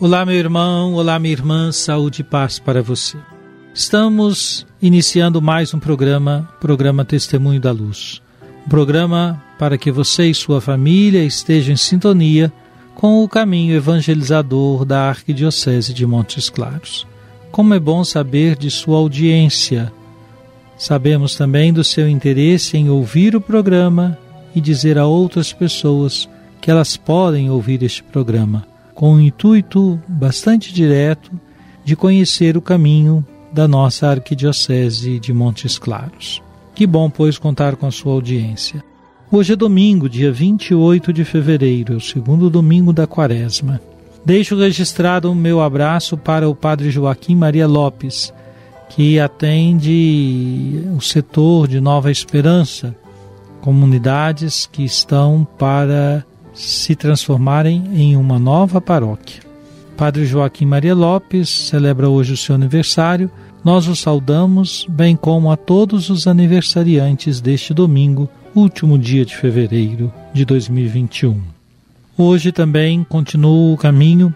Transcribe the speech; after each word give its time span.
Olá, 0.00 0.24
meu 0.24 0.34
irmão, 0.34 0.94
olá, 0.94 1.18
minha 1.18 1.34
irmã, 1.34 1.70
saúde 1.70 2.22
e 2.22 2.24
paz 2.24 2.58
para 2.58 2.82
você. 2.82 3.18
Estamos 3.74 4.66
iniciando 4.80 5.42
mais 5.42 5.74
um 5.74 5.78
programa, 5.78 6.48
programa 6.58 7.04
Testemunho 7.04 7.60
da 7.60 7.70
Luz. 7.70 8.22
Um 8.64 8.68
programa 8.70 9.44
para 9.58 9.76
que 9.76 9.92
você 9.92 10.24
e 10.24 10.34
sua 10.34 10.58
família 10.58 11.22
estejam 11.22 11.74
em 11.74 11.76
sintonia 11.76 12.50
com 12.94 13.22
o 13.22 13.28
caminho 13.28 13.76
evangelizador 13.76 14.86
da 14.86 15.10
Arquidiocese 15.10 15.92
de 15.92 16.06
Montes 16.06 16.48
Claros. 16.48 17.06
Como 17.50 17.74
é 17.74 17.78
bom 17.78 18.02
saber 18.02 18.56
de 18.56 18.70
sua 18.70 18.96
audiência. 18.96 19.92
Sabemos 20.78 21.34
também 21.34 21.74
do 21.74 21.84
seu 21.84 22.08
interesse 22.08 22.78
em 22.78 22.88
ouvir 22.88 23.36
o 23.36 23.40
programa 23.40 24.16
e 24.54 24.62
dizer 24.62 24.96
a 24.96 25.04
outras 25.04 25.52
pessoas 25.52 26.26
que 26.58 26.70
elas 26.70 26.96
podem 26.96 27.50
ouvir 27.50 27.82
este 27.82 28.02
programa 28.02 28.69
com 29.00 29.14
um 29.14 29.20
intuito 29.22 29.98
bastante 30.06 30.74
direto 30.74 31.32
de 31.82 31.96
conhecer 31.96 32.58
o 32.58 32.60
caminho 32.60 33.24
da 33.50 33.66
nossa 33.66 34.06
Arquidiocese 34.08 35.18
de 35.18 35.32
Montes 35.32 35.78
Claros. 35.78 36.42
Que 36.74 36.86
bom, 36.86 37.08
pois, 37.08 37.38
contar 37.38 37.76
com 37.76 37.86
a 37.86 37.90
sua 37.90 38.12
audiência. 38.12 38.84
Hoje 39.32 39.54
é 39.54 39.56
domingo, 39.56 40.06
dia 40.06 40.30
28 40.30 41.14
de 41.14 41.24
fevereiro, 41.24 41.96
o 41.96 42.00
segundo 42.00 42.50
domingo 42.50 42.92
da 42.92 43.06
quaresma. 43.06 43.80
Deixo 44.22 44.54
registrado 44.54 45.32
o 45.32 45.34
meu 45.34 45.62
abraço 45.62 46.14
para 46.18 46.46
o 46.46 46.54
Padre 46.54 46.90
Joaquim 46.90 47.34
Maria 47.34 47.66
Lopes, 47.66 48.34
que 48.90 49.18
atende 49.18 50.84
o 50.94 51.00
setor 51.00 51.66
de 51.68 51.80
Nova 51.80 52.10
Esperança, 52.10 52.94
comunidades 53.62 54.68
que 54.70 54.84
estão 54.84 55.48
para 55.58 56.22
se 56.54 56.94
transformarem 56.94 57.84
em 57.94 58.16
uma 58.16 58.38
nova 58.38 58.80
paróquia. 58.80 59.40
Padre 59.96 60.24
Joaquim 60.24 60.64
Maria 60.64 60.94
Lopes 60.94 61.48
celebra 61.48 62.08
hoje 62.08 62.32
o 62.32 62.36
seu 62.36 62.54
aniversário. 62.54 63.30
Nós 63.62 63.86
o 63.86 63.94
saudamos, 63.94 64.86
bem 64.88 65.14
como 65.14 65.50
a 65.50 65.56
todos 65.56 66.08
os 66.08 66.26
aniversariantes 66.26 67.40
deste 67.40 67.74
domingo, 67.74 68.28
último 68.54 68.98
dia 68.98 69.24
de 69.24 69.36
fevereiro 69.36 70.12
de 70.32 70.44
2021. 70.44 71.40
Hoje 72.16 72.52
também 72.52 73.04
continua 73.04 73.74
o 73.74 73.76
caminho 73.76 74.34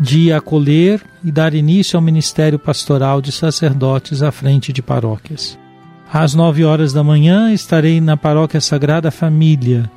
de 0.00 0.32
acolher 0.32 1.00
e 1.22 1.30
dar 1.30 1.54
início 1.54 1.96
ao 1.96 2.02
ministério 2.02 2.58
pastoral 2.58 3.20
de 3.20 3.30
sacerdotes 3.30 4.22
à 4.22 4.32
frente 4.32 4.72
de 4.72 4.82
paróquias. 4.82 5.58
Às 6.12 6.34
nove 6.34 6.64
horas 6.64 6.92
da 6.92 7.04
manhã 7.04 7.52
estarei 7.52 8.00
na 8.00 8.16
paróquia 8.16 8.60
Sagrada 8.60 9.10
Família. 9.10 9.90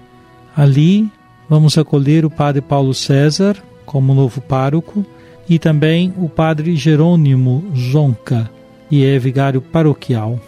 Ali 0.55 1.11
vamos 1.49 1.77
acolher 1.77 2.25
o 2.25 2.29
Padre 2.29 2.61
Paulo 2.61 2.93
César 2.93 3.55
como 3.85 4.13
novo 4.13 4.41
pároco 4.41 5.05
e 5.47 5.59
também 5.59 6.13
o 6.17 6.27
Padre 6.27 6.75
Jerônimo 6.75 7.63
Zonca, 7.75 8.49
que 8.89 9.05
é 9.05 9.17
vigário 9.19 9.61
paroquial. 9.61 10.39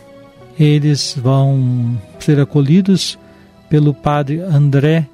Eles 0.59 1.15
vão 1.21 1.97
ser 2.19 2.39
acolhidos 2.39 3.17
pelo 3.69 3.93
Padre 3.93 4.39
André, 4.39 5.07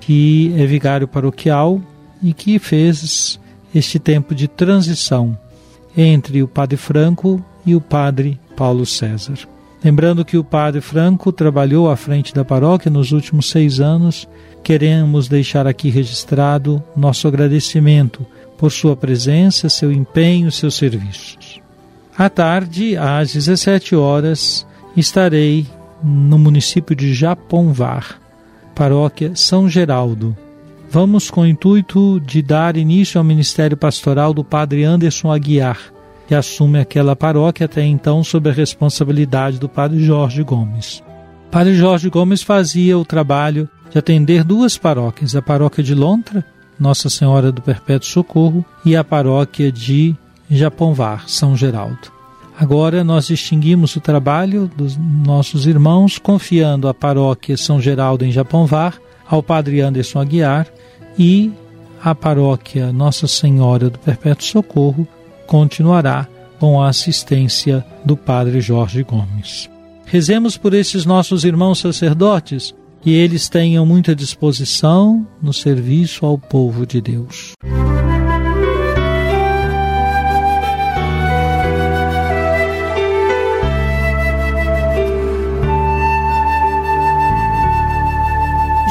que 0.00 0.52
é 0.56 0.66
vigário 0.66 1.06
paroquial 1.06 1.80
e 2.22 2.32
que 2.32 2.58
fez 2.58 3.38
este 3.74 3.98
tempo 3.98 4.34
de 4.34 4.48
transição 4.48 5.38
entre 5.96 6.42
o 6.42 6.48
Padre 6.48 6.76
Franco 6.76 7.44
e 7.64 7.74
o 7.74 7.80
Padre 7.80 8.40
Paulo 8.56 8.84
César. 8.84 9.38
Lembrando 9.82 10.24
que 10.24 10.36
o 10.36 10.44
Padre 10.44 10.80
Franco 10.80 11.30
trabalhou 11.30 11.88
à 11.88 11.96
frente 11.96 12.34
da 12.34 12.44
paróquia 12.44 12.90
nos 12.90 13.12
últimos 13.12 13.48
seis 13.48 13.80
anos 13.80 14.28
queremos 14.68 15.28
deixar 15.28 15.66
aqui 15.66 15.88
registrado 15.88 16.82
nosso 16.94 17.26
agradecimento 17.26 18.26
por 18.58 18.70
sua 18.70 18.96
presença, 18.96 19.68
seu 19.68 19.90
empenho, 19.90 20.52
seus 20.52 20.74
serviços. 20.74 21.60
À 22.16 22.28
tarde, 22.28 22.96
às 22.96 23.32
17 23.32 23.94
horas, 23.94 24.66
estarei 24.96 25.66
no 26.02 26.38
município 26.38 26.94
de 26.94 27.14
Japonvar, 27.14 28.20
paróquia 28.74 29.32
São 29.34 29.68
Geraldo. 29.68 30.36
Vamos 30.90 31.30
com 31.30 31.42
o 31.42 31.46
intuito 31.46 32.20
de 32.20 32.42
dar 32.42 32.76
início 32.76 33.18
ao 33.18 33.24
ministério 33.24 33.76
pastoral 33.76 34.34
do 34.34 34.42
padre 34.42 34.84
Anderson 34.84 35.32
Aguiar, 35.32 35.78
que 36.28 36.34
assume 36.34 36.78
aquela 36.78 37.16
paróquia 37.16 37.64
até 37.64 37.82
então 37.82 38.22
sob 38.22 38.50
a 38.50 38.52
responsabilidade 38.52 39.58
do 39.58 39.66
padre 39.66 40.04
Jorge 40.04 40.42
Gomes. 40.42 41.02
Padre 41.50 41.74
Jorge 41.74 42.10
Gomes 42.10 42.42
fazia 42.42 42.98
o 42.98 43.04
trabalho 43.04 43.66
de 43.90 43.98
atender 43.98 44.44
duas 44.44 44.76
paróquias, 44.76 45.34
a 45.34 45.40
paróquia 45.40 45.82
de 45.82 45.94
Lontra, 45.94 46.44
Nossa 46.78 47.08
Senhora 47.08 47.50
do 47.50 47.62
Perpétuo 47.62 48.06
Socorro, 48.06 48.62
e 48.84 48.94
a 48.94 49.02
paróquia 49.02 49.72
de 49.72 50.14
Japonvar, 50.50 51.26
São 51.26 51.56
Geraldo. 51.56 52.12
Agora 52.60 53.02
nós 53.02 53.28
distinguimos 53.28 53.96
o 53.96 54.00
trabalho 54.00 54.70
dos 54.76 54.98
nossos 54.98 55.66
irmãos, 55.66 56.18
confiando 56.18 56.88
a 56.88 56.92
paróquia 56.92 57.56
São 57.56 57.80
Geraldo 57.80 58.26
em 58.26 58.30
Japonvar 58.30 58.98
ao 59.26 59.42
Padre 59.42 59.80
Anderson 59.80 60.20
Aguiar 60.20 60.66
e 61.18 61.50
a 62.04 62.14
paróquia 62.14 62.92
Nossa 62.92 63.26
Senhora 63.26 63.88
do 63.88 63.98
Perpétuo 63.98 64.44
Socorro 64.44 65.08
continuará 65.48 66.28
com 66.60 66.80
a 66.80 66.88
assistência 66.88 67.84
do 68.04 68.16
Padre 68.16 68.60
Jorge 68.60 69.02
Gomes. 69.02 69.68
Rezemos 70.04 70.56
por 70.56 70.74
esses 70.74 71.04
nossos 71.04 71.44
irmãos 71.44 71.80
sacerdotes, 71.80 72.74
que 73.00 73.14
eles 73.14 73.48
tenham 73.48 73.86
muita 73.86 74.14
disposição 74.14 75.26
no 75.42 75.52
serviço 75.52 76.26
ao 76.26 76.36
povo 76.36 76.86
de 76.86 77.00
Deus. 77.00 77.52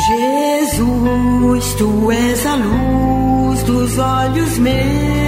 Jesus, 0.07 1.73
tu 1.75 2.11
és 2.11 2.45
a 2.45 2.55
luz 2.55 3.63
dos 3.63 3.97
olhos 3.97 4.57
meus. 4.57 5.26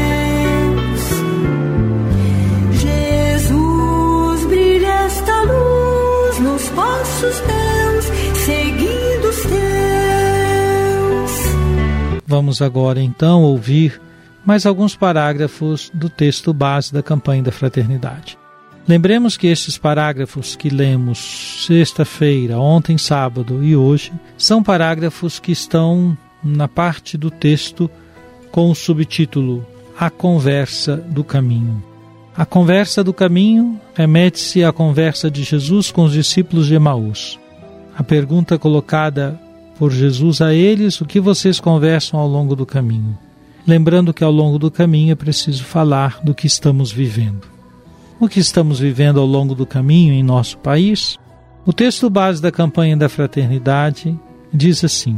Vamos 12.29 12.61
agora 12.61 13.01
então 13.01 13.41
ouvir 13.41 13.99
mais 14.45 14.63
alguns 14.63 14.95
parágrafos 14.95 15.89
do 15.91 16.11
texto 16.11 16.53
base 16.53 16.93
da 16.93 17.01
campanha 17.01 17.41
da 17.41 17.51
fraternidade. 17.51 18.37
Lembremos 18.87 19.35
que 19.35 19.47
estes 19.47 19.79
parágrafos 19.79 20.55
que 20.55 20.69
lemos 20.69 21.65
sexta-feira, 21.65 22.59
ontem, 22.59 22.99
sábado 22.99 23.63
e 23.63 23.75
hoje 23.75 24.13
são 24.37 24.61
parágrafos 24.61 25.39
que 25.39 25.51
estão 25.51 26.15
na 26.43 26.67
parte 26.67 27.17
do 27.17 27.31
texto 27.31 27.89
com 28.51 28.69
o 28.69 28.75
subtítulo 28.75 29.65
A 29.99 30.11
Conversa 30.11 30.97
do 30.97 31.23
Caminho. 31.23 31.83
A 32.37 32.45
conversa 32.45 33.03
do 33.03 33.11
caminho 33.11 33.81
remete-se 33.95 34.63
à 34.63 34.71
conversa 34.71 35.31
de 35.31 35.41
Jesus 35.41 35.89
com 35.89 36.03
os 36.03 36.13
discípulos 36.13 36.67
de 36.67 36.75
Emaús. 36.75 37.39
A 37.97 38.03
pergunta 38.03 38.59
colocada 38.59 39.41
por 39.79 39.91
Jesus 39.91 40.41
a 40.41 40.53
eles 40.53 40.99
o 40.99 41.05
que 41.05 41.21
vocês 41.21 41.57
conversam 41.57 42.19
ao 42.19 42.27
longo 42.27 42.53
do 42.53 42.65
caminho. 42.65 43.17
Lembrando 43.65 44.13
que 44.13 44.25
ao 44.25 44.31
longo 44.31 44.59
do 44.59 44.69
caminho 44.69 45.13
é 45.13 45.15
preciso 45.15 45.63
falar 45.63 46.19
do 46.21 46.35
que 46.35 46.45
estamos 46.45 46.91
vivendo. 46.91 47.47
O 48.19 48.27
que 48.27 48.41
estamos 48.41 48.81
vivendo 48.81 49.21
ao 49.21 49.25
longo 49.25 49.55
do 49.55 49.65
caminho 49.65 50.13
em 50.13 50.21
nosso 50.21 50.57
país? 50.57 51.17
O 51.65 51.71
texto 51.71 52.09
base 52.09 52.41
da 52.41 52.51
campanha 52.51 52.97
da 52.97 53.07
fraternidade 53.07 54.19
diz 54.53 54.83
assim: 54.83 55.17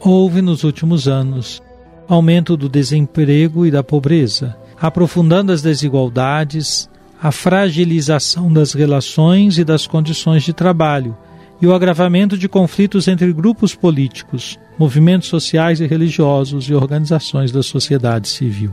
Houve 0.00 0.42
nos 0.42 0.64
últimos 0.64 1.06
anos 1.06 1.62
aumento 2.08 2.56
do 2.56 2.68
desemprego 2.68 3.64
e 3.64 3.70
da 3.70 3.84
pobreza, 3.84 4.56
aprofundando 4.80 5.52
as 5.52 5.62
desigualdades, 5.62 6.90
a 7.22 7.30
fragilização 7.30 8.52
das 8.52 8.72
relações 8.72 9.56
e 9.56 9.64
das 9.64 9.86
condições 9.86 10.42
de 10.42 10.52
trabalho 10.52 11.16
e 11.60 11.66
o 11.66 11.74
agravamento 11.74 12.36
de 12.36 12.48
conflitos 12.48 13.08
entre 13.08 13.32
grupos 13.32 13.74
políticos, 13.74 14.58
movimentos 14.78 15.28
sociais 15.28 15.80
e 15.80 15.86
religiosos 15.86 16.68
e 16.68 16.74
organizações 16.74 17.52
da 17.52 17.62
sociedade 17.62 18.28
civil. 18.28 18.72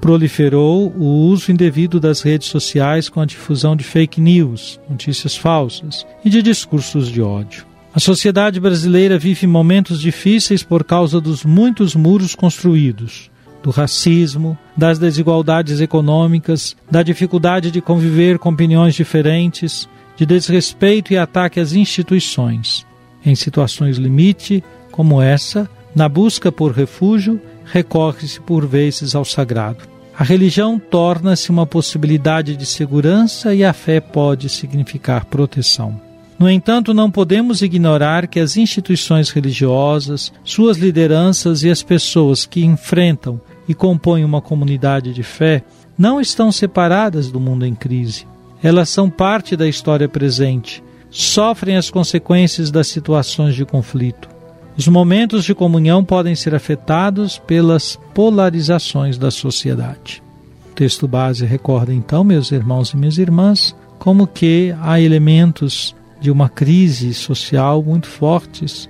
Proliferou 0.00 0.92
o 0.96 1.28
uso 1.28 1.52
indevido 1.52 2.00
das 2.00 2.22
redes 2.22 2.48
sociais 2.48 3.08
com 3.08 3.20
a 3.20 3.24
difusão 3.24 3.76
de 3.76 3.84
fake 3.84 4.20
news, 4.20 4.80
notícias 4.90 5.36
falsas 5.36 6.04
e 6.24 6.30
de 6.30 6.42
discursos 6.42 7.08
de 7.08 7.22
ódio. 7.22 7.64
A 7.94 8.00
sociedade 8.00 8.58
brasileira 8.58 9.18
vive 9.18 9.46
momentos 9.46 10.00
difíceis 10.00 10.62
por 10.62 10.82
causa 10.82 11.20
dos 11.20 11.44
muitos 11.44 11.94
muros 11.94 12.34
construídos, 12.34 13.30
do 13.62 13.70
racismo, 13.70 14.58
das 14.76 14.98
desigualdades 14.98 15.80
econômicas, 15.80 16.74
da 16.90 17.02
dificuldade 17.02 17.70
de 17.70 17.80
conviver 17.80 18.38
com 18.38 18.48
opiniões 18.48 18.94
diferentes, 18.94 19.88
de 20.22 20.26
desrespeito 20.26 21.12
e 21.12 21.18
ataque 21.18 21.58
às 21.58 21.72
instituições. 21.72 22.86
Em 23.26 23.34
situações 23.34 23.96
limite, 23.96 24.62
como 24.92 25.20
essa, 25.20 25.68
na 25.94 26.08
busca 26.08 26.52
por 26.52 26.70
refúgio, 26.70 27.40
recorre-se 27.64 28.40
por 28.40 28.64
vezes 28.64 29.16
ao 29.16 29.24
sagrado. 29.24 29.84
A 30.16 30.22
religião 30.22 30.78
torna-se 30.78 31.50
uma 31.50 31.66
possibilidade 31.66 32.56
de 32.56 32.66
segurança 32.66 33.52
e 33.52 33.64
a 33.64 33.72
fé 33.72 33.98
pode 33.98 34.48
significar 34.48 35.24
proteção. 35.24 36.00
No 36.38 36.48
entanto, 36.48 36.94
não 36.94 37.10
podemos 37.10 37.60
ignorar 37.60 38.28
que 38.28 38.38
as 38.38 38.56
instituições 38.56 39.30
religiosas, 39.30 40.32
suas 40.44 40.76
lideranças 40.76 41.64
e 41.64 41.70
as 41.70 41.82
pessoas 41.82 42.46
que 42.46 42.64
enfrentam 42.64 43.40
e 43.68 43.74
compõem 43.74 44.24
uma 44.24 44.40
comunidade 44.40 45.12
de 45.12 45.22
fé 45.24 45.64
não 45.98 46.20
estão 46.20 46.52
separadas 46.52 47.28
do 47.28 47.40
mundo 47.40 47.66
em 47.66 47.74
crise. 47.74 48.31
Elas 48.62 48.88
são 48.88 49.10
parte 49.10 49.56
da 49.56 49.68
história 49.68 50.08
presente, 50.08 50.82
sofrem 51.10 51.76
as 51.76 51.90
consequências 51.90 52.70
das 52.70 52.86
situações 52.86 53.54
de 53.54 53.64
conflito. 53.64 54.28
Os 54.76 54.86
momentos 54.88 55.44
de 55.44 55.54
comunhão 55.54 56.04
podem 56.04 56.34
ser 56.34 56.54
afetados 56.54 57.38
pelas 57.38 57.98
polarizações 58.14 59.18
da 59.18 59.30
sociedade. 59.30 60.22
O 60.70 60.74
texto 60.74 61.06
base 61.06 61.44
recorda 61.44 61.92
então, 61.92 62.24
meus 62.24 62.52
irmãos 62.52 62.90
e 62.90 62.96
minhas 62.96 63.18
irmãs, 63.18 63.76
como 63.98 64.26
que 64.26 64.74
há 64.80 65.00
elementos 65.00 65.94
de 66.20 66.30
uma 66.30 66.48
crise 66.48 67.12
social 67.12 67.82
muito 67.82 68.06
fortes 68.06 68.88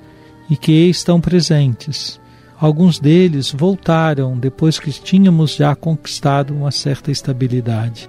e 0.48 0.56
que 0.56 0.88
estão 0.88 1.20
presentes. 1.20 2.20
Alguns 2.60 3.00
deles 3.00 3.50
voltaram 3.50 4.38
depois 4.38 4.78
que 4.78 4.92
tínhamos 4.92 5.56
já 5.56 5.74
conquistado 5.74 6.54
uma 6.54 6.70
certa 6.70 7.10
estabilidade. 7.10 8.08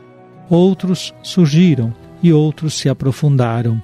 Outros 0.50 1.13
surgiram 1.24 1.94
e 2.22 2.31
outros 2.31 2.75
se 2.75 2.90
aprofundaram. 2.90 3.81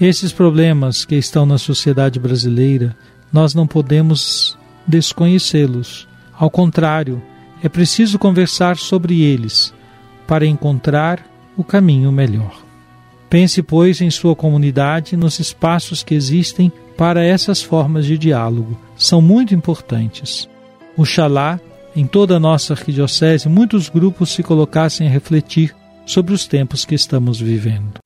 Esses 0.00 0.32
problemas 0.32 1.04
que 1.04 1.14
estão 1.14 1.46
na 1.46 1.58
sociedade 1.58 2.18
brasileira, 2.18 2.96
nós 3.32 3.54
não 3.54 3.66
podemos 3.66 4.58
desconhecê-los. 4.86 6.08
Ao 6.36 6.50
contrário, 6.50 7.22
é 7.62 7.68
preciso 7.68 8.18
conversar 8.18 8.76
sobre 8.76 9.22
eles 9.22 9.72
para 10.26 10.46
encontrar 10.46 11.24
o 11.56 11.62
caminho 11.62 12.10
melhor. 12.10 12.62
Pense, 13.30 13.62
pois, 13.62 14.00
em 14.00 14.10
sua 14.10 14.36
comunidade, 14.36 15.16
nos 15.16 15.38
espaços 15.38 16.02
que 16.02 16.14
existem 16.14 16.70
para 16.96 17.24
essas 17.24 17.62
formas 17.62 18.04
de 18.04 18.18
diálogo. 18.18 18.78
São 18.96 19.22
muito 19.22 19.54
importantes. 19.54 20.48
Oxalá, 20.96 21.58
em 21.96 22.06
toda 22.06 22.36
a 22.36 22.40
nossa 22.40 22.74
arquidiocese, 22.74 23.48
muitos 23.48 23.88
grupos 23.88 24.30
se 24.30 24.42
colocassem 24.42 25.06
a 25.06 25.10
refletir 25.10 25.74
sobre 26.06 26.34
os 26.34 26.46
tempos 26.46 26.84
que 26.84 26.94
estamos 26.94 27.40
vivendo. 27.40 28.00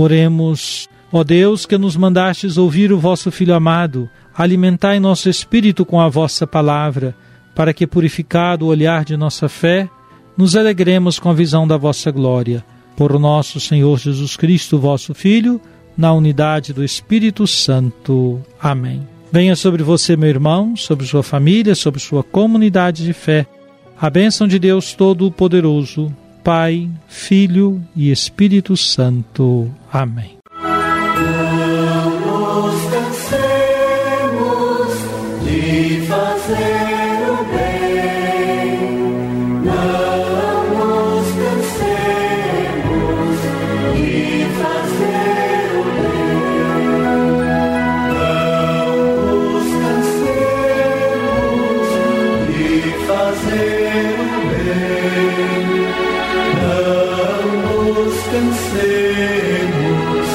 Oremos, 0.00 0.88
ó 1.12 1.24
Deus, 1.24 1.66
que 1.66 1.76
nos 1.76 1.96
mandastes 1.96 2.56
ouvir 2.56 2.92
o 2.92 3.00
vosso 3.00 3.32
Filho 3.32 3.52
amado, 3.52 4.08
alimentai 4.32 5.00
nosso 5.00 5.28
espírito 5.28 5.84
com 5.84 6.00
a 6.00 6.08
vossa 6.08 6.46
palavra, 6.46 7.16
para 7.52 7.74
que, 7.74 7.84
purificado 7.84 8.64
o 8.64 8.68
olhar 8.68 9.04
de 9.04 9.16
nossa 9.16 9.48
fé, 9.48 9.90
nos 10.36 10.54
alegremos 10.54 11.18
com 11.18 11.28
a 11.28 11.34
visão 11.34 11.66
da 11.66 11.76
vossa 11.76 12.12
glória. 12.12 12.64
Por 12.96 13.18
nosso 13.18 13.58
Senhor 13.58 13.98
Jesus 13.98 14.36
Cristo, 14.36 14.78
vosso 14.78 15.12
Filho, 15.14 15.60
na 15.96 16.12
unidade 16.12 16.72
do 16.72 16.84
Espírito 16.84 17.44
Santo. 17.44 18.40
Amém. 18.62 19.04
Venha 19.32 19.56
sobre 19.56 19.82
você, 19.82 20.16
meu 20.16 20.28
irmão, 20.28 20.76
sobre 20.76 21.06
sua 21.06 21.24
família, 21.24 21.74
sobre 21.74 21.98
sua 21.98 22.22
comunidade 22.22 23.04
de 23.04 23.12
fé, 23.12 23.48
a 24.00 24.08
bênção 24.08 24.46
de 24.46 24.60
Deus 24.60 24.94
Todo-Poderoso. 24.94 26.14
Pai, 26.48 26.88
Filho 27.06 27.78
e 27.94 28.10
Espírito 28.10 28.74
Santo. 28.74 29.70
Amém. 29.92 30.38
podemos 58.98 60.28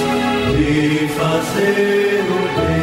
lhe 0.55 1.07
fazer 1.09 2.23
o 2.29 2.61
bem. 2.61 2.82